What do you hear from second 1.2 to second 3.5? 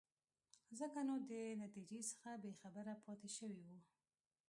د نتیجې څخه بې خبره پاتې